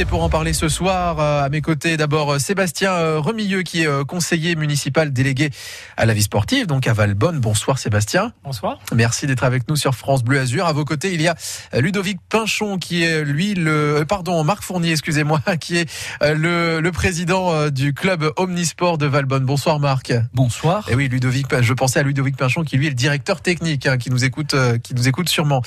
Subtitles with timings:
[0.00, 3.82] et pour en parler ce soir, euh, à mes côtés, d'abord Sébastien euh, Remilleux, qui
[3.82, 5.50] est euh, conseiller municipal délégué
[5.98, 7.38] à la vie sportive, donc à Valbonne.
[7.38, 8.32] Bonsoir Sébastien.
[8.42, 8.78] Bonsoir.
[8.94, 10.64] Merci d'être avec nous sur France Bleu Azur.
[10.64, 11.36] À vos côtés, il y a
[11.74, 15.90] Ludovic Pinchon, qui est lui le, pardon, Marc Fournier, excusez-moi, qui est
[16.22, 19.44] le, le président du club Omnisport de Valbonne.
[19.44, 20.14] Bonsoir Marc.
[20.32, 20.88] Bonsoir.
[20.88, 23.98] Et oui, Ludovic, je pensais à Ludovic Pinchon, qui lui est le directeur technique, hein,
[23.98, 25.62] qui nous écoute, qui nous écoute sûrement.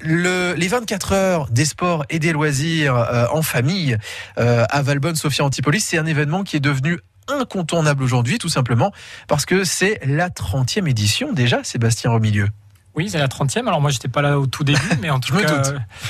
[0.00, 3.96] le, les 24 heures des sports et des loisirs euh, en famille
[4.38, 5.80] euh, à Valbonne, Sophia Antipolis.
[5.80, 6.98] C'est un événement qui est devenu
[7.28, 8.92] incontournable aujourd'hui, tout simplement,
[9.28, 12.48] parce que c'est la 30e édition déjà, Sébastien Remilieu.
[12.96, 13.66] Oui, c'est la 30e.
[13.68, 15.62] Alors moi, j'étais pas là au tout début, mais en tout cas,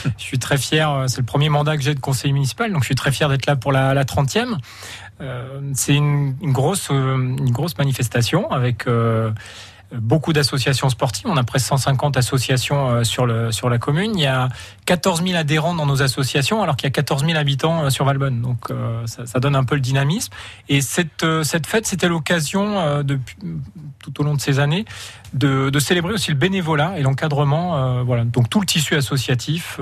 [0.05, 1.05] je suis très fier.
[1.09, 3.47] C'est le premier mandat que j'ai de conseiller municipal, donc je suis très fier d'être
[3.47, 4.57] là pour la, la 30e.
[5.21, 8.87] Euh, c'est une, grosse, une grosse manifestation avec
[9.93, 11.27] beaucoup d'associations sportives.
[11.27, 14.13] On a presque 150 associations euh, sur, le, sur la commune.
[14.17, 14.49] Il y a
[14.87, 18.05] 14 000 adhérents dans nos associations, alors qu'il y a 14 000 habitants euh, sur
[18.05, 18.41] Valbonne.
[18.41, 20.33] Donc euh, ça, ça, donne un peu le dynamisme.
[20.69, 23.37] Et cette, cette fête, c'était l'occasion, depuis,
[24.03, 24.85] tout au long de ces années,
[25.33, 28.03] de, de célébrer aussi le bénévolat et l'encadrement.
[28.05, 28.25] voilà.
[28.25, 29.81] Donc tout le tissu associatif.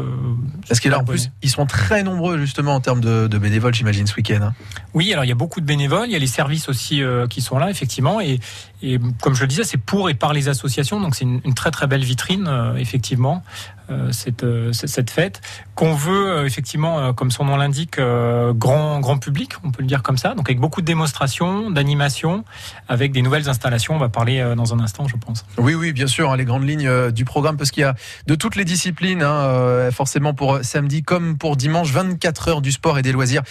[0.69, 4.15] Parce qu'en plus, ils sont très nombreux justement en termes de, de bénévoles, j'imagine, ce
[4.17, 4.41] week-end.
[4.43, 4.55] Hein.
[4.95, 6.07] Oui, alors il y a beaucoup de bénévoles.
[6.09, 8.21] Il y a les services aussi qui sont là, effectivement.
[8.21, 8.41] Et,
[8.83, 11.01] et comme je le disais, c'est pour et par les associations.
[11.01, 13.43] Donc c'est une, une, très très belle vitrine, euh, effectivement,
[13.78, 13.78] euh,
[14.13, 15.41] cette, euh, cette fête
[15.75, 20.03] qu'on veut euh, effectivement, comme son nom l'indique, grand grand public, on peut le dire
[20.03, 20.35] comme ça.
[20.35, 22.45] Donc avec beaucoup de démonstrations, d'animations,
[22.89, 23.95] avec des nouvelles installations.
[23.95, 25.45] On va parler dans un instant, je pense.
[25.57, 27.95] Oui, oui, bien sûr, hein, les grandes lignes du programme, parce qu'il y a
[28.27, 32.99] de toutes les disciplines, hein, forcément pour samedi comme pour dimanche, 24 heures du sport
[32.99, 33.43] et des loisirs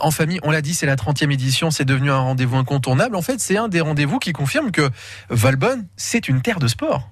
[0.00, 0.40] en famille.
[0.42, 3.16] On l'a dit, c'est la 30e édition, c'est devenu un rendez-vous incontournable.
[3.16, 4.90] En fait, c'est un des rendez-vous qui confirme que
[5.30, 7.08] Valbonne, c'est une terre de sport.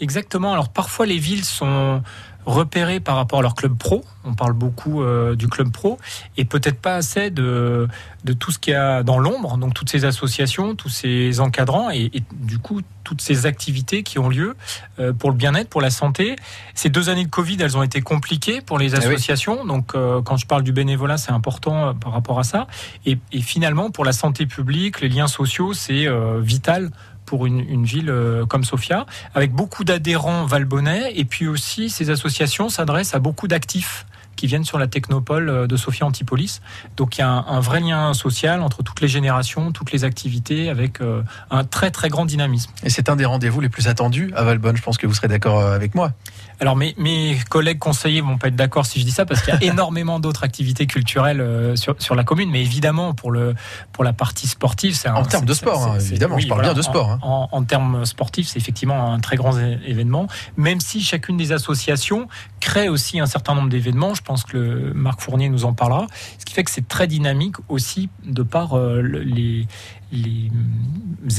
[0.00, 0.52] Exactement.
[0.52, 2.02] Alors parfois les villes sont
[2.46, 4.04] repérées par rapport à leur club pro.
[4.24, 5.98] On parle beaucoup euh, du club pro
[6.36, 7.88] et peut-être pas assez de,
[8.24, 11.90] de tout ce qu'il y a dans l'ombre, donc toutes ces associations, tous ces encadrants
[11.90, 14.56] et, du coup toutes ces activités qui ont lieu
[14.98, 16.36] euh, pour le bien-être, pour la santé.
[16.74, 19.64] Ces deux années de Covid, elles ont été compliquées pour les eh associations.
[19.64, 22.68] Donc euh, quand je parle du bénévolat, c'est important par rapport à ça.
[23.06, 26.06] Et, et, finalement, pour la santé publique, les liens sociaux, c'est
[26.40, 26.90] vital
[27.26, 29.04] pour une, ville euh, comme Sofia,
[29.34, 34.64] avec beaucoup d'adhérents valbonnais, et puis aussi ces associations s'adressent à beaucoup d'actifs qui viennent
[34.64, 36.60] sur la technopole euh, de Sofia Antipolis.
[36.96, 40.68] Donc il y a un, vrai lien social entre toutes les générations, toutes les activités,
[40.68, 42.70] avec euh, un très très grand dynamisme.
[42.84, 45.28] Et c'est un des rendez-vous les plus attendus à Valbonne, je pense que vous serez
[45.28, 46.12] d'accord avec moi.
[46.58, 49.52] Alors mes, mes collègues conseillers vont pas être d'accord si je dis ça parce qu'il
[49.52, 53.54] y a énormément d'autres activités culturelles euh, sur, sur la commune, mais évidemment pour le
[53.92, 56.38] pour la partie sportive, c'est en termes de sport, hein, évidemment.
[56.38, 57.10] je parle bien de sport.
[57.10, 57.18] Hein.
[57.22, 60.28] En, en, termes sportifs, c'est effectivement un très grand événement.
[60.56, 62.28] Même si chacune des associations
[62.60, 66.06] crée aussi un certain nombre d'événements, pense que Marc Fournier nous en parlera.
[66.38, 69.66] Ce qui fait que c'est très dynamique aussi de par euh, les
[70.12, 70.50] les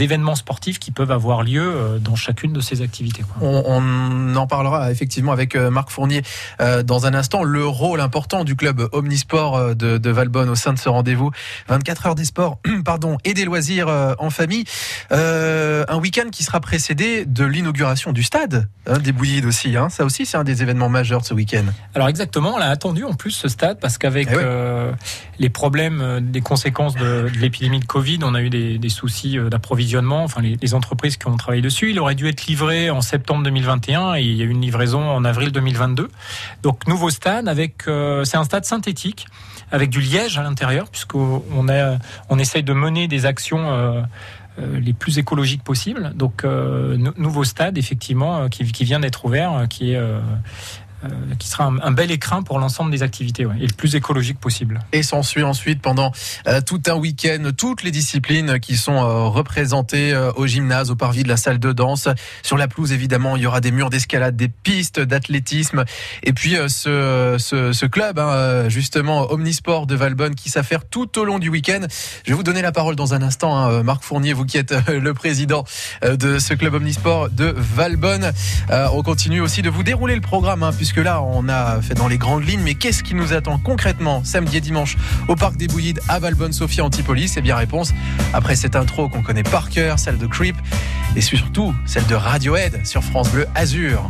[0.02, 3.24] événements sportifs qui peuvent avoir lieu euh, dans chacune de ces activités.
[3.42, 6.22] On, en parlera effectivement avec euh, Marc Fournier
[6.62, 7.44] euh, dans un instant.
[7.44, 11.32] Le rôle important du club Omnisport de, de Valbonne au sein de ce rendez-vous
[11.70, 13.88] 24 heures des sports pardon, et des loisirs
[14.20, 14.66] en famille.
[15.12, 19.78] un week-end qui sera précédé de l'inauguration du stade hein, des Bouillides aussi.
[19.78, 19.90] Hein.
[19.90, 21.66] Ça aussi, c'est un des événements majeurs de ce week-end.
[21.96, 24.38] Alors exactement, on a attendu en plus ce stade parce qu'avec eh
[25.40, 29.38] les problèmes, des conséquences de, de l'épidémie de Covid, on a eu des des, soucis
[29.38, 31.92] euh, d'approvisionnement, enfin les, entreprises qui ont travaillé dessus.
[31.92, 35.02] Il aurait dû être livré en septembre 2021 et il y a eu une livraison
[35.02, 36.10] en avril 2022.
[36.64, 39.28] Donc nouveau stade avec, euh, c'est un stade synthétique
[39.72, 41.44] avec du liège à l'intérieur puisqu'on
[42.30, 44.02] on essaye de mener des actions euh,
[44.58, 46.12] les plus écologiques possibles.
[46.16, 50.02] Donc, nouveau stade, effectivement, qui, vient d'être ouvert, qui est
[51.38, 54.80] qui sera un, bel écrin pour l'ensemble des activités et le plus écologique possible.
[54.92, 56.12] Et s'ensuit ensuite pendant
[56.48, 61.24] euh, tout un week-end toutes les disciplines qui sont euh, représentées au gymnase, au parvis
[61.24, 62.08] de la salle de danse.
[62.44, 65.86] Sur la pelouse, évidemment, il y aura des murs d'escalade, des pistes d'athlétisme.
[66.24, 71.26] Et puis ce, ce, ce club, hein, justement, Omnisport de Valbonne, qui s'affaire tout au
[71.26, 71.82] long du week-end.
[72.26, 74.74] Je vais vous donner la parole dans un instant, hein, Marc Fournier, vous qui êtes
[74.88, 75.64] le président
[76.04, 78.32] de ce club Omnisport de Valbonne.
[78.70, 82.08] on continue aussi de vous dérouler le programme, hein, puisque là, on a fait dans
[82.08, 82.62] les grandes lignes.
[82.64, 84.96] Mais qu'est-ce qui nous attend concrètement samedi et dimanche
[85.28, 87.94] au Parc des Bouillides à Valbonne, Sophia Antipolis Eh bien, réponse
[88.32, 90.56] après cette intro qu'on connaît par cœur, celle de Creep
[91.18, 94.10] et surtout celle de Radiohead sur France Bleu Azur.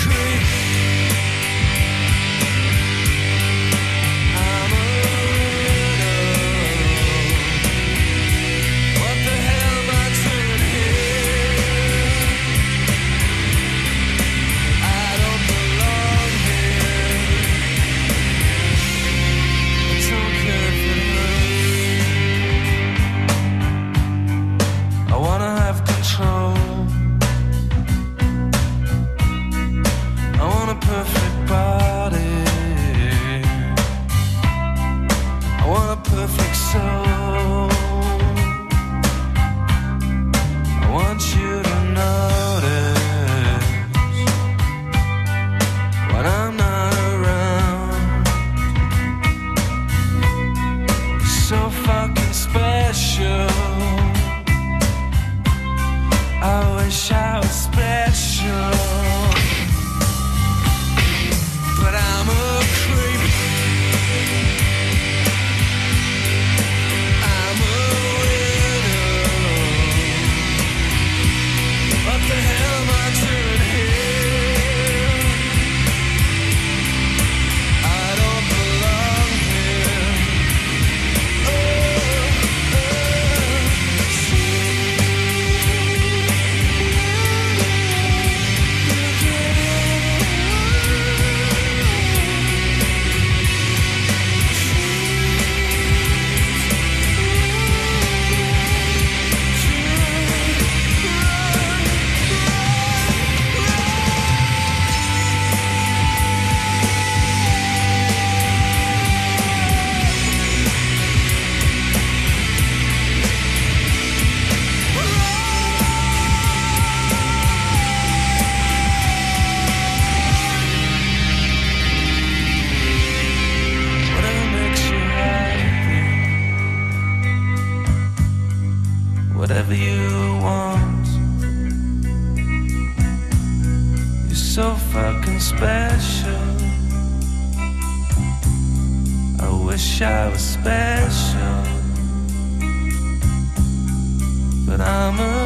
[144.71, 145.40] but I'm a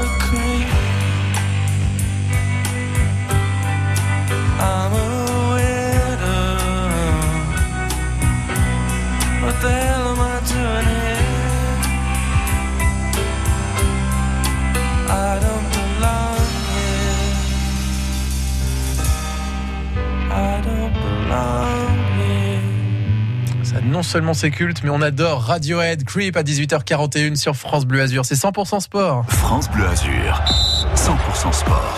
[23.95, 28.25] non seulement c'est culte, mais on adore Radiohead, Creep à 18h41 sur France Bleu Azur.
[28.25, 29.23] C'est 100% sport.
[29.29, 30.43] France Bleu Azur,
[30.97, 31.97] 100% sport.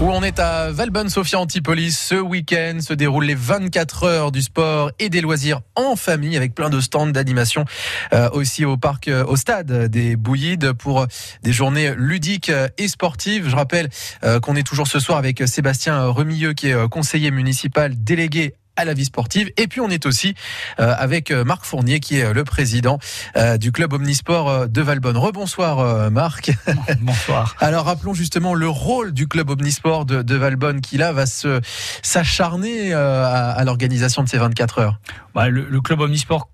[0.00, 1.92] Où on est à Valbonne, Sophia Antipolis.
[1.92, 6.54] Ce week-end se déroulent les 24 heures du sport et des loisirs en famille avec
[6.54, 7.66] plein de stands d'animation
[8.14, 11.06] euh, aussi au parc, euh, au stade des Bouillides pour
[11.42, 13.48] des journées ludiques et sportives.
[13.48, 13.90] Je rappelle
[14.24, 18.54] euh, qu'on est toujours ce soir avec Sébastien Remilleux qui est euh, conseiller municipal délégué
[18.76, 19.50] à la vie sportive.
[19.56, 20.34] Et puis on est aussi
[20.80, 22.98] euh, avec euh, Marc Fournier qui est le président
[23.36, 25.16] euh, du club Omnisport euh, de Valbonne.
[25.16, 26.52] Rebonsoir euh, Marc.
[27.00, 27.56] Bonsoir.
[27.60, 31.60] Alors rappelons justement le rôle du club Omnisport de, de Valbonne qui là va se
[32.02, 34.98] s'acharner euh, à, à l'organisation de ces 24 heures.
[35.34, 36.48] Bah, le, le club Omnisport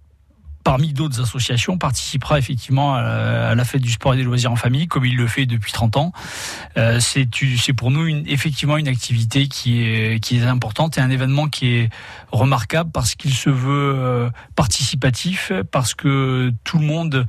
[0.64, 4.88] parmi d'autres associations, participera effectivement à la, fête du sport et des loisirs en famille,
[4.88, 6.12] comme il le fait depuis 30 ans.
[6.76, 11.90] Euh, c'est pour nous effectivement une activité qui est, importante et un événement qui est
[12.32, 17.26] remarquable parce qu'il se veut euh, participatif, parce que tout le monde,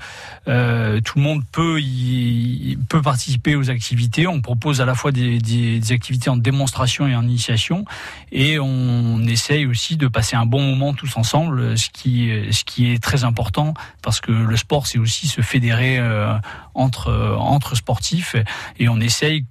[0.48, 4.28] euh, tout le monde peut y, participer aux activités.
[4.28, 7.86] On propose à la fois des activités en démonstration et en initiation,
[8.32, 12.92] et on essaye aussi de passer un bon moment tous ensemble, ce qui, ce qui
[12.92, 16.34] est très important parce que le sport c'est aussi se fédérer euh,
[16.74, 18.36] entre euh, entre sportifs
[18.80, 19.46] et on essaye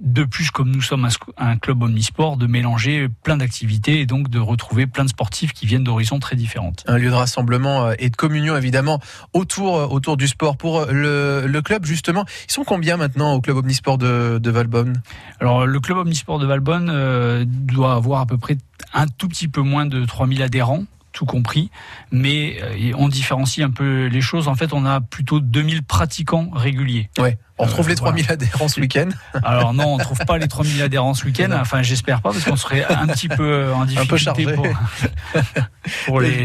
[0.00, 4.38] de plus, comme nous sommes un, club omnisport, de mélanger plein d'activités et donc de
[4.38, 6.84] retrouver plein de sportifs qui viennent d'horizons très différentes.
[6.86, 9.00] Un lieu de rassemblement et de communion évidemment
[9.32, 12.24] autour autour du sport pour le, le club justement.
[12.48, 15.00] Ils sont combien maintenant au club omnisport de, de Valbonne?
[15.40, 18.58] Alors le club omnisport de Valbonne euh, doit avoir à peu près
[18.92, 20.84] un tout petit peu moins de 3000 adhérents.
[21.14, 21.70] Tout compris,
[22.10, 24.48] mais euh, on différencie un peu les choses.
[24.48, 27.08] En fait, on a plutôt 2000 pratiquants réguliers.
[27.18, 27.38] Ouais.
[27.58, 28.12] On retrouve Euh, les voilà.
[28.24, 29.08] 3000 adhérents ce week-end.
[29.44, 31.50] Alors non, on trouve pas les 3000 adhérents ce week-end.
[31.52, 34.52] Enfin, j'espère pas, parce qu'on serait un petit peu en difficulté chargé.
[34.54, 34.66] pour,
[36.06, 36.44] pour les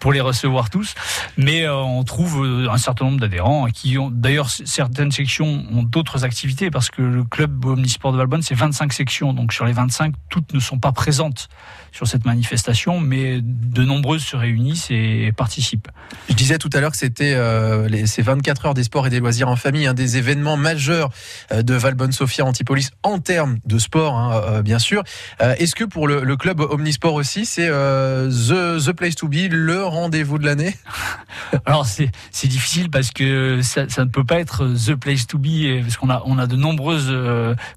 [0.00, 0.94] pour les recevoir tous.
[1.36, 5.82] Mais euh, on trouve euh, un certain nombre d'adhérents qui ont, d'ailleurs, certaines sections ont
[5.84, 9.32] d'autres activités parce que le club omnisport de Valbonne, c'est 25 sections.
[9.32, 11.48] Donc sur les 25, toutes ne sont pas présentes
[11.92, 15.88] sur cette manifestation, mais de nombreuses se réunissent et participent.
[16.28, 19.10] Je disais tout à l'heure que c'était euh, les- ces 24 heures des sports et
[19.10, 21.10] des loisirs en famille, un des événements majeurs
[21.52, 25.02] euh, de Valbonne-Sophia Antipolis en termes de sport, hein, euh, bien sûr.
[25.40, 29.84] Euh, Est-ce que pour le, club Omnisport aussi, c'est the, the place to be, le
[29.84, 30.76] rendez-vous de l'année?
[31.66, 32.10] Alors c'est
[32.48, 36.22] difficile parce que ça, ne peut pas être the place to be parce qu'on a
[36.24, 37.12] on a de nombreuses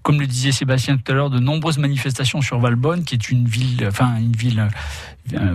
[0.03, 3.45] comme le disait Sébastien tout à l'heure de nombreuses manifestations sur Valbonne qui est une
[3.45, 4.67] ville enfin une ville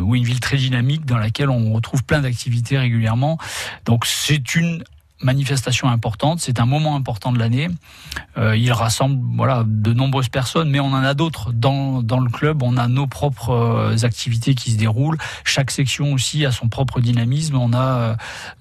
[0.00, 3.38] ou une ville très dynamique dans laquelle on retrouve plein d'activités régulièrement.
[3.86, 4.84] Donc c'est une
[5.22, 7.68] manifestation importante, c'est un moment important de l'année.
[8.38, 12.30] Euh, il rassemble voilà de nombreuses personnes, mais on en a d'autres dans dans le
[12.30, 12.62] club.
[12.62, 15.18] On a nos propres euh, activités qui se déroulent.
[15.44, 17.56] Chaque section aussi a son propre dynamisme.
[17.56, 18.14] On a euh,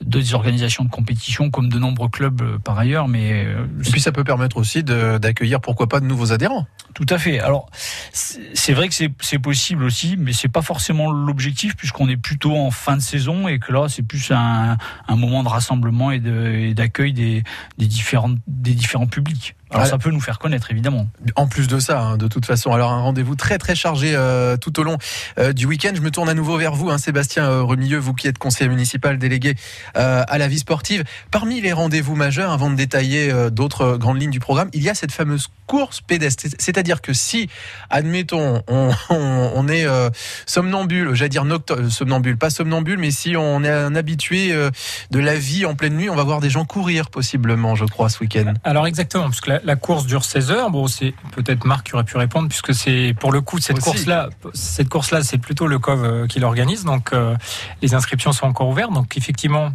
[0.04, 3.42] des organisations de compétition comme de nombreux clubs par ailleurs, mais
[3.86, 6.68] Et puis ça peut permettre aussi d'accueillir, pourquoi pas, de nouveaux adhérents.
[6.94, 7.40] tout à fait.
[7.40, 7.70] Alors,
[8.12, 12.58] c'est vrai que c'est- c'est possible aussi, mais c'est pas forcément l'objectif puisqu'on est plutôt
[12.58, 16.20] en fin de saison et que là, c'est plus un, un moment de rassemblement et
[16.20, 17.44] de- et d'accueil des,
[17.78, 19.56] des, différents, des différents publics.
[19.72, 21.08] Alors, ça peut nous faire connaître, évidemment.
[21.36, 24.58] En plus de ça, hein, de toute façon, alors un rendez-vous très très chargé euh,
[24.58, 24.98] tout au long
[25.38, 25.92] euh, du week-end.
[25.96, 28.70] Je me tourne à nouveau vers vous, hein, Sébastien euh, Remilleux, vous qui êtes conseiller
[28.70, 29.56] municipal délégué
[29.98, 31.04] euh, à la vie sportive.
[31.32, 34.90] Parmi les rendez-vous majeurs, avant de détailler euh, d'autres grandes lignes du programme, il y
[34.90, 36.44] a cette fameuse course pédestre.
[36.48, 37.48] C'est- C'est-à-dire que si,
[37.90, 40.10] admettons, on, on, on est euh,
[40.46, 44.72] somnambule, j'allais dire nocto- euh, somnambule, pas somnambule, mais si on est un habitué euh,
[45.12, 48.10] de la vie en pleine nuit, on va voir des gens courir possiblement, je crois,
[48.10, 48.54] ce week-end.
[48.64, 50.70] Alors exactement, parce que la, la course dure 16 heures.
[50.70, 54.30] Bon, c'est peut-être Marc qui aurait pu répondre, puisque c'est pour le coup cette course-là,
[54.54, 56.84] cette course-là, c'est plutôt le COV euh, qui l'organise.
[56.86, 57.36] Donc euh,
[57.82, 58.94] les inscriptions sont encore ouvertes.
[58.94, 59.72] Donc effectivement,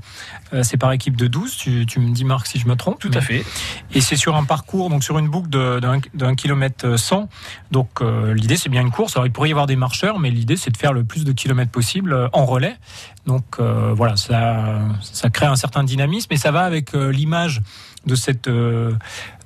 [0.52, 1.56] euh, c'est par équipe de 12.
[1.56, 2.98] Tu, tu me dis Marc si je me trompe.
[2.98, 3.44] Tout à fait.
[3.92, 7.28] Et c'est sur un parcours, donc sur une boucle d'un kilomètre 100.
[7.70, 9.16] Donc euh, l'idée c'est bien une course.
[9.16, 11.32] Alors il pourrait y avoir des marcheurs, mais l'idée c'est de faire le plus de
[11.32, 12.76] kilomètres possible en relais.
[13.26, 17.62] Donc voilà, ça, ça crée un certain dynamisme et ça va avec l'image
[18.06, 18.92] de cette euh,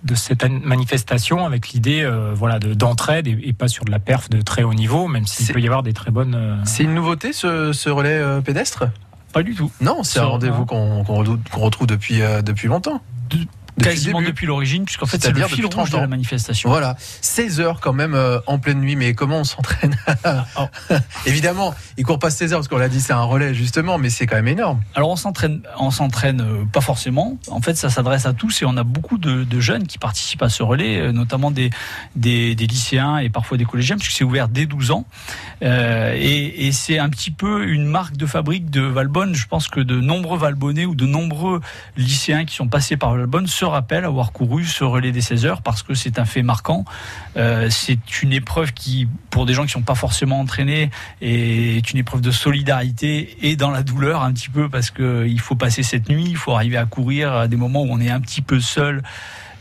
[0.04, 3.90] de cette an- manifestation avec l'idée euh, voilà de- d'entraide et, et pas sur de
[3.90, 6.34] la perf de très haut niveau, même s'il peut y avoir des très bonnes.
[6.34, 8.84] euh, C'est une nouveauté ce, ce relais euh, pédestre?
[9.32, 9.70] Pas du tout.
[9.80, 11.04] Non, c'est un rendez-vous non.
[11.04, 13.02] qu'on qu'on retrouve depuis, depuis longtemps.
[13.30, 13.36] De-
[13.78, 16.68] Depuis Quasiment depuis l'origine, puisqu'en fait, c'est le fil rouge 30 de la manifestation.
[16.68, 19.96] Voilà, 16 heures quand même euh, en pleine nuit, mais comment on s'entraîne
[20.56, 20.66] Oh.
[21.26, 24.10] Évidemment, il court pas 16 heures parce qu'on l'a dit, c'est un relais justement, mais
[24.10, 24.80] c'est quand même énorme.
[24.94, 27.38] Alors on s'entraîne, on s'entraîne euh, pas forcément.
[27.48, 30.42] En fait, ça s'adresse à tous et on a beaucoup de, de jeunes qui participent
[30.42, 31.70] à ce relais, euh, notamment des,
[32.16, 35.06] des, des lycéens et parfois des collégiens, puisque c'est ouvert dès 12 ans.
[35.62, 39.34] Et et c'est un petit peu une marque de fabrique de Valbonne.
[39.34, 41.60] Je pense que de nombreux Valbonnais ou de nombreux
[41.96, 45.62] lycéens qui sont passés par Valbonne se rappellent avoir couru ce relais des 16 heures
[45.62, 46.84] parce que c'est un fait marquant.
[47.36, 51.98] Euh, c'est une épreuve qui, pour des gens qui sont pas forcément entraînés, est une
[51.98, 55.82] épreuve de solidarité et dans la douleur un petit peu parce que il faut passer
[55.82, 58.42] cette nuit, il faut arriver à courir à des moments où on est un petit
[58.42, 59.02] peu seul.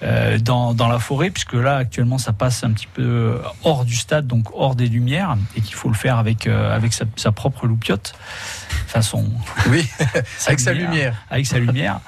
[0.04, 3.96] Euh, dans, dans la forêt, puisque là actuellement ça passe un petit peu hors du
[3.96, 7.32] stade, donc hors des lumières, et qu'il faut le faire avec, euh, avec sa, sa
[7.32, 8.14] propre loupiote,
[8.86, 9.26] enfin son,
[9.70, 9.88] Oui,
[10.48, 11.16] avec sa lumière.
[11.30, 12.00] avec sa lumière.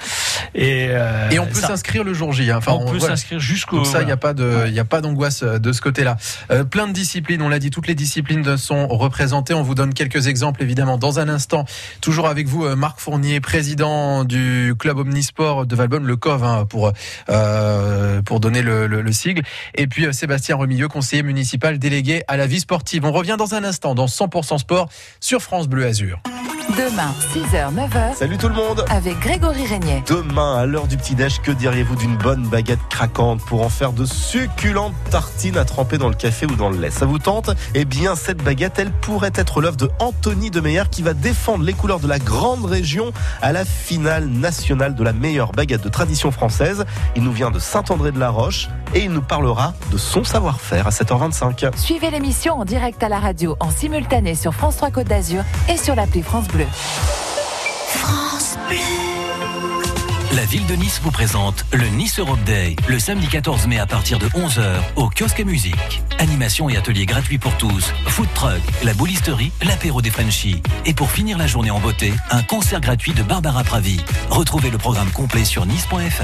[0.56, 2.50] Et, euh, Et on peut s'inscrire le jour J.
[2.52, 2.58] hein.
[2.58, 3.16] Enfin, on peut voilà.
[3.16, 3.84] s'inscrire jusqu'au.
[3.84, 4.18] Ça, il n'y a
[4.86, 6.18] pas d'angoisse euh, de ce côté-là.
[6.52, 9.54] Euh, plein de disciplines, on l'a dit, toutes les disciplines sont représentées.
[9.54, 11.66] On vous donne quelques exemples, évidemment, dans un instant.
[12.02, 16.66] Toujours avec vous, euh, Marc Fournier, président du club Omnisport de Valbonne, le COV, hein,
[16.68, 16.92] pour
[17.80, 19.42] euh, pour donner le, le- le sigle.
[19.76, 23.06] Et puis euh, Sébastien Remilleux, conseiller municipal délégué à la vie sportive.
[23.06, 26.20] On revient dans un instant dans 100% sport sur France Bleu Azur.
[26.78, 30.04] Demain, 6h, 9h, Salut tout le monde avec Grégory Régnier.
[30.08, 34.06] Demain, à l'heure du petit-déj, que diriez-vous d'une bonne baguette craquante pour en faire de
[34.06, 36.92] succulentes tartines à tremper dans le café ou dans le lait?
[36.92, 37.50] Ça vous tente?
[37.74, 41.74] Eh bien, cette baguette, elle pourrait être l'œuvre de Anthony Demeyer qui va défendre les
[41.74, 46.30] couleurs de la grande région à la finale nationale de la meilleure baguette de tradition
[46.32, 46.86] française.
[47.16, 51.78] Il nous vient de Saint-André-de-la-Roche et il nous parlera de son savoir-faire à 7h25.
[51.78, 55.78] Suivez l'émission en direct à la radio, en simultané sur France 3 Côte d'Azur et
[55.78, 56.66] sur l'appli France Bleu.
[60.36, 63.86] La ville de Nice vous présente le Nice Europe Day, le samedi 14 mai à
[63.86, 66.02] partir de 11h au kiosque et musique.
[66.18, 70.62] Animation et ateliers gratuits pour tous, food truck, la boulisterie, l'apéro des Frenchies.
[70.86, 74.00] Et pour finir la journée en beauté, un concert gratuit de Barbara Pravi.
[74.30, 76.24] Retrouvez le programme complet sur nice.fr.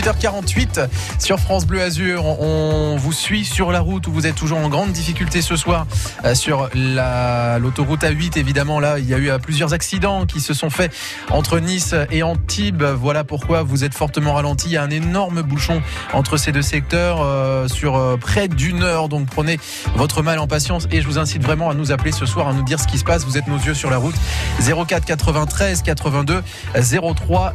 [0.00, 0.88] 18h48
[1.18, 2.24] sur France Bleu Azur.
[2.40, 5.86] On vous suit sur la route où vous êtes toujours en grande difficulté ce soir
[6.24, 8.38] euh, sur la- l'autoroute A8.
[8.38, 10.90] Évidemment, là, il y a eu euh, plusieurs accidents qui se sont faits
[11.30, 12.82] entre Nice et Antibes.
[12.82, 14.68] Voilà pourquoi vous êtes fortement ralenti.
[14.68, 15.82] Il y a un énorme bouchon
[16.14, 19.08] entre ces deux secteurs euh, sur près d'une heure.
[19.10, 19.58] Donc prenez
[19.96, 22.54] votre mal en patience et je vous incite vraiment à nous appeler ce soir, à
[22.54, 23.24] nous dire ce qui se passe.
[23.26, 24.14] Vous êtes nos yeux sur la route.
[24.60, 26.42] 04 93 82
[26.74, 27.54] 03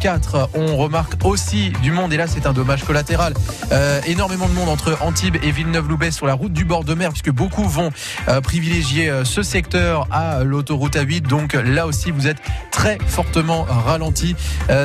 [0.00, 0.50] 04.
[0.54, 3.34] On remarque aussi du monde et là c'est un dommage collatéral.
[3.70, 7.10] Euh, énormément de monde entre Antibes et Villeneuve-Loubet sur la route du bord de mer
[7.10, 7.90] puisque beaucoup vont
[8.28, 11.22] euh, privilégier euh, ce secteur à l'autoroute A8.
[11.22, 12.38] Donc là aussi vous êtes
[12.70, 14.34] très fortement ralenti.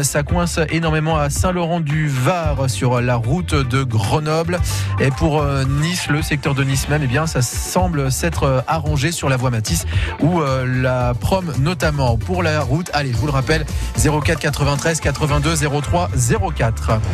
[0.02, 4.60] Ça coince énormément à Saint-Laurent-du-Var sur la route de Grenoble.
[5.00, 5.44] Et pour
[5.82, 9.50] Nice, le secteur de Nice même, eh bien ça semble s'être arrangé sur la voie
[9.50, 9.86] Matisse
[10.20, 12.18] ou la prom notamment.
[12.18, 13.66] Pour la route, allez, je vous le rappelle,
[13.98, 16.10] 04 93 82 03
[16.56, 16.67] 04.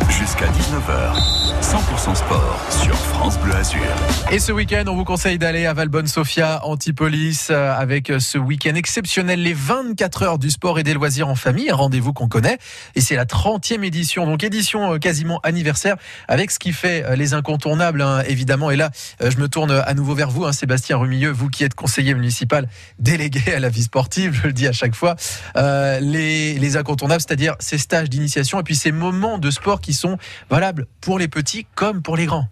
[0.10, 1.13] Jusqu'à 19h,
[1.62, 3.81] 100% sport sur France Bleu Azur.
[4.31, 9.43] Et ce week-end, on vous conseille d'aller à Valbonne-Sofia, Antipolis, euh, avec ce week-end exceptionnel,
[9.43, 12.57] les 24 heures du sport et des loisirs en famille, un rendez-vous qu'on connaît.
[12.95, 17.15] Et c'est la 30e édition, donc édition euh, quasiment anniversaire, avec ce qui fait euh,
[17.15, 18.72] les incontournables, hein, évidemment.
[18.72, 18.89] Et là,
[19.22, 22.15] euh, je me tourne à nouveau vers vous, hein, Sébastien Rumilleux, vous qui êtes conseiller
[22.15, 22.67] municipal
[22.98, 25.15] délégué à la vie sportive, je le dis à chaque fois.
[25.57, 29.93] Euh, les, les incontournables, c'est-à-dire ces stages d'initiation et puis ces moments de sport qui
[29.93, 30.17] sont
[30.50, 32.47] valables pour les petits comme pour les grands.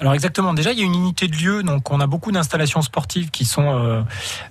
[0.00, 0.54] Alors exactement.
[0.54, 1.62] Déjà, il y a une unité de lieu.
[1.62, 4.02] Donc, on a beaucoup d'installations sportives qui sont euh,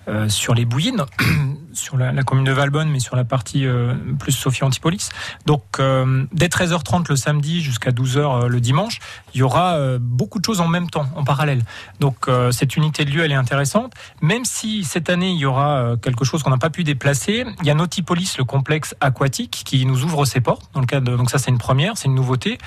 [0.08, 1.05] euh, sur les Bouillines,
[1.74, 5.10] sur la, commune de Valbonne, mais sur la partie euh, plus Sophie Antipolis.
[5.46, 9.00] Donc, euh, dès 13h30 le samedi jusqu'à 12h le dimanche,
[9.34, 11.64] il y aura euh, beaucoup de choses en même temps, en parallèle.
[12.00, 13.94] Donc, euh, cette unité de lieu, elle est intéressante.
[14.22, 17.46] Même si cette année, il y aura euh, quelque chose qu'on n'a pas pu déplacer,
[17.62, 20.70] il y a Nautipolis, le complexe aquatique, qui nous ouvre ses portes.
[20.74, 22.58] Donc ça, c'est une première, c'est une nouveauté.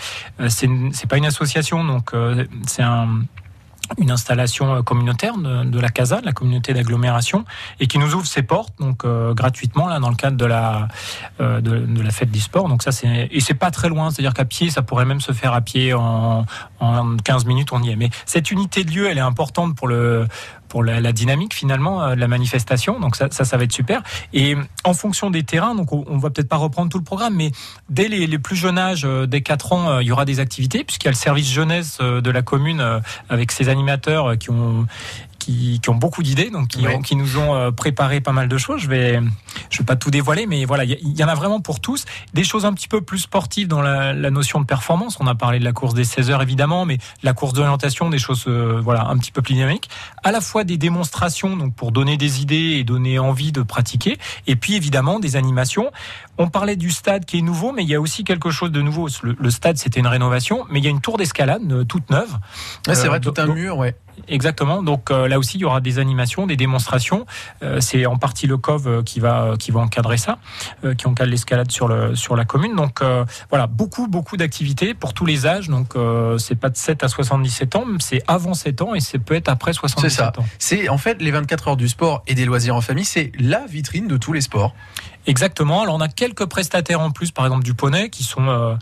[0.40, 3.22] Euh, c'est pas une association, donc euh, c'est un
[3.98, 7.44] une installation euh, communautaire de, la CASA, de la communauté d'agglomération,
[7.80, 10.88] et qui nous ouvre ses portes donc euh, gratuitement là dans le cadre de la
[11.40, 12.68] euh, de la fête du sport.
[12.68, 15.32] Donc ça c'est et c'est pas très loin, c'est-à-dire qu'à pied ça pourrait même se
[15.32, 16.44] faire à pied en,
[16.80, 17.96] en 15 minutes on y est.
[17.96, 20.26] Mais cette unité de lieu elle est importante pour le
[20.72, 22.98] pour la, dynamique finalement euh, de la manifestation.
[22.98, 24.02] Donc ça, ça, va être super.
[24.32, 27.34] Et en fonction des terrains, donc on, on va peut-être pas reprendre tout le programme,
[27.34, 27.50] mais
[27.90, 30.82] dès les, plus jeunes âges, euh, dès 4 ans, euh, il y aura des activités
[30.82, 34.86] puisqu'il y a le service jeunesse de la commune avec ses animateurs qui ont
[35.42, 36.94] qui, qui ont beaucoup d'idées, donc qui, Ouais.
[36.94, 38.80] ont- qui nous ont euh, préparé pas mal de choses.
[38.80, 39.20] Je vais,
[39.70, 42.04] je vais pas tout dévoiler, mais voilà, il y, en a vraiment pour tous.
[42.34, 45.16] Des choses un petit peu plus sportives dans la, la notion de performance.
[45.20, 48.18] On a parlé de la course des 16 heures évidemment, mais la course d'orientation, des
[48.18, 49.88] choses euh, voilà un petit peu plus dynamiques.
[50.22, 54.18] À la fois des démonstrations, donc pour donner des idées et donner envie de pratiquer,
[54.46, 55.90] et puis évidemment des animations.
[56.38, 58.80] On parlait du stade qui est nouveau, mais il y a aussi quelque chose de
[58.80, 59.08] nouveau.
[59.22, 62.08] Le, le stade, c'était une rénovation, mais il y a une tour d'escalade euh, toute
[62.10, 62.32] neuve.
[62.88, 63.94] Ouais, c'est Euh, vrai, tout un donc- mur, ouais.
[64.28, 64.82] Exactement.
[64.82, 67.26] Donc euh, là aussi, il y aura des animations, des démonstrations.
[67.62, 70.38] Euh, c'est en partie le COV euh, qui va qui va encadrer ça,
[70.84, 72.74] euh, qui encadre l'escalade sur le sur la commune.
[72.76, 73.00] Donc
[73.50, 75.68] voilà, beaucoup beaucoup d'activités pour tous les âges.
[75.68, 75.94] Donc
[76.38, 79.48] c'est pas de 7 à 77 ans, c'est avant 7 ans et c'est peut être
[79.48, 80.32] après 77 C'est ça.
[80.38, 80.44] ans.
[80.58, 83.66] C'est en fait les 24 heures du sport et des loisirs en famille, c'est la
[83.66, 84.74] vitrine de tous les sports.
[85.26, 85.82] Exactement.
[85.82, 88.74] Alors on a quelques prestataires en plus, par exemple du poney, qui sont euh,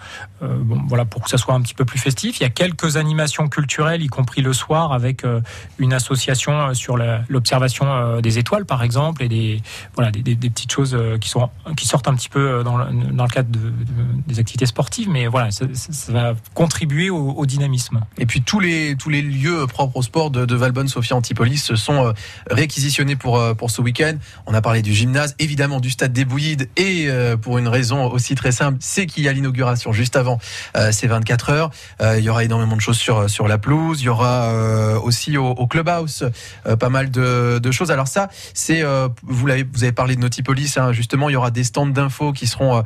[0.42, 0.56] euh,
[0.88, 2.40] voilà pour que ça soit un petit peu plus festif.
[2.40, 5.40] Il y a quelques animations culturelles, y compris le soir, avec euh,
[5.78, 6.96] une association sur
[7.28, 9.60] l'observation des étoiles, par exemple, et des
[9.94, 13.58] voilà des, petites choses qui sont qui sortent un petit peu dans le, cadre de,
[13.58, 13.72] de-
[14.26, 15.66] des activités sportives, mais voilà, ça,
[16.08, 18.00] va contribuer au, dynamisme.
[18.18, 21.76] Et puis tous les tous les lieux propres au sport de, Valbonne, Sofia, Antipolis se
[21.76, 22.14] sont
[22.50, 24.14] réquisitionnés pour pour ce week-end.
[24.46, 26.24] On a parlé du gymnase, évidemment du stade des
[26.76, 30.38] Et euh, pour une raison aussi très simple, c'est qu'il y a l'inauguration juste avant
[30.76, 31.70] euh, ces 24 heures.
[32.00, 34.00] Euh, il y aura énormément de choses sur sur la pelouse.
[34.00, 34.52] Il y aura
[35.02, 36.24] aussi au, au clubhouse
[36.78, 37.90] pas mal de, de choses.
[37.90, 38.82] Alors ça, c'est
[39.22, 40.74] vous l'avez vous avez parlé de Nautipolis.
[40.76, 42.82] Hein, justement, il y aura des stands d'infos qui seront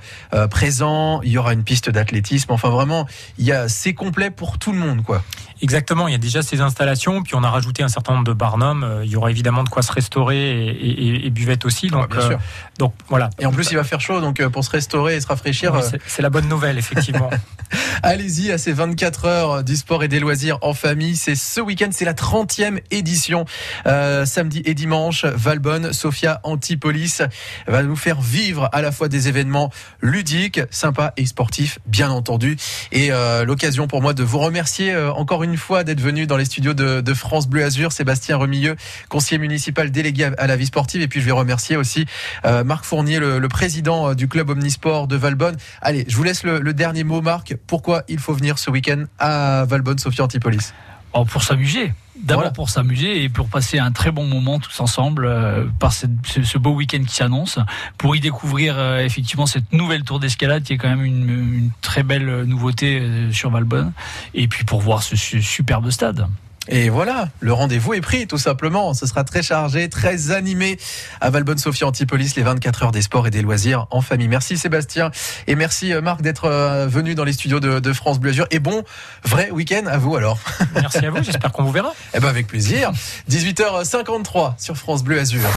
[0.50, 1.20] présents.
[1.22, 2.52] Il y aura une piste d'athlétisme.
[2.52, 3.06] Enfin, vraiment,
[3.38, 5.22] il y a c'est complet pour tout le monde, quoi.
[5.62, 8.32] Exactement, il y a déjà ces installations, puis on a rajouté un certain nombre de
[8.32, 9.00] barnums.
[9.04, 11.88] Il y aura évidemment de quoi se restaurer et, et- et buvette aussi.
[11.88, 12.38] Donc, Ah, bien sûr.
[12.78, 15.20] Donc voilà, Et en plus, il va faire chaud, donc euh, pour se restaurer et
[15.20, 17.30] se rafraîchir, Oui, euh, c'est- la bonne nouvelle, effectivement.
[18.02, 21.16] allez-y à ces 24 heures du sport et des loisirs en famille.
[21.16, 23.44] C'est ce week-end, c'est la 30e édition.
[23.86, 27.22] Euh, samedi et dimanche, Valbonne, Sofia Antipolis
[27.66, 29.70] va nous faire vivre à la fois des événements
[30.00, 32.56] ludiques, sympas et sportifs, bien entendu.
[32.92, 36.36] Et euh, l'occasion pour moi de vous remercier euh, encore une fois d'être venu dans
[36.36, 38.76] les studios de, de France Bleu Azur, Sébastien Remilleux,
[39.08, 41.02] conseiller municipal délégué à, à la vie sportive.
[41.02, 42.06] Et puis je vais remercier aussi
[42.44, 45.56] euh, Marc Fournier, le, le président euh, du club Omnisport de Valbonne.
[45.80, 47.56] Allez, je vous laisse le, le dernier mot, Marc.
[47.66, 50.72] Pourquoi il faut venir ce week-end à Valbonne, Sofia Antipolis?
[51.12, 51.92] Oh, pour s'amuser.
[52.16, 52.50] D'abord Voilà.
[52.52, 56.42] pour s'amuser et pour passer un très bon moment tous ensemble euh, par cette- ce,
[56.42, 57.58] ce beau week-end qui s'annonce,
[57.98, 61.70] pour y découvrir euh, effectivement cette nouvelle tour d'escalade qui est quand même une, une
[61.82, 63.92] très belle nouveauté sur Valbonne,
[64.34, 66.26] et puis pour voir ce, ce superbe stade.
[66.68, 68.94] Et voilà, le rendez-vous est pris tout simplement.
[68.94, 70.78] Ce sera très chargé, très animé
[71.20, 74.28] à Valbonne Sophie Antipolis, les 24 heures des sports et des loisirs en famille.
[74.28, 75.10] Merci Sébastien
[75.46, 78.46] et merci euh, Marc d'être euh, venu dans les studios de, de France Bleu Azur.
[78.50, 78.82] Et bon,
[79.24, 80.38] vrai week-end à vous alors.
[80.74, 81.92] Merci à vous, j'espère qu'on vous verra.
[82.16, 82.92] Eh ben avec plaisir.
[83.28, 85.48] 18h53 sur France Bleu Azur.